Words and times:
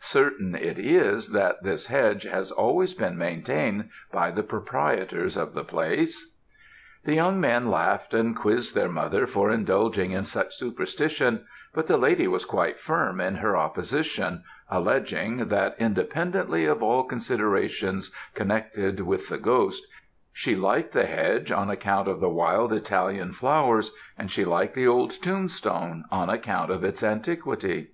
Certain, 0.00 0.54
it 0.54 0.78
is, 0.78 1.32
that 1.32 1.62
this 1.62 1.88
hedge 1.88 2.22
has 2.22 2.50
always 2.50 2.94
been 2.94 3.18
maintained 3.18 3.90
by 4.10 4.30
the 4.30 4.42
proprietors 4.42 5.36
of 5.36 5.52
the 5.52 5.64
place.' 5.64 6.32
"The 7.04 7.12
young 7.12 7.38
men 7.38 7.70
laughed 7.70 8.14
and 8.14 8.34
quizzed 8.34 8.74
their 8.74 8.88
mother 8.88 9.26
for 9.26 9.50
indulging 9.50 10.12
in 10.12 10.24
such 10.24 10.56
superstitions; 10.56 11.40
but 11.74 11.88
the 11.88 11.98
lady 11.98 12.26
was 12.26 12.46
quite 12.46 12.78
firm 12.80 13.20
in 13.20 13.34
her 13.34 13.54
opposition, 13.54 14.44
alledging, 14.70 15.48
that 15.48 15.76
independently 15.78 16.64
of 16.64 16.82
all 16.82 17.04
considerations 17.04 18.10
connected 18.34 19.00
with 19.00 19.28
the 19.28 19.36
ghost, 19.36 19.84
she 20.32 20.56
liked 20.56 20.92
the 20.92 21.04
hedge 21.04 21.50
on 21.52 21.68
account 21.68 22.08
of 22.08 22.18
the 22.18 22.30
wild 22.30 22.72
Italian 22.72 23.34
flowers; 23.34 23.92
and 24.16 24.30
she 24.30 24.46
liked 24.46 24.72
the 24.74 24.86
old 24.88 25.10
tombstone 25.10 26.04
on 26.10 26.30
account 26.30 26.70
of 26.70 26.82
its 26.82 27.02
antiquity. 27.04 27.90